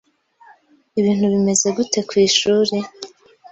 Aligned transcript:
Ibintu 0.99 1.25
bimeze 1.33 1.67
gute 1.77 1.99
kwishuri? 2.09 2.75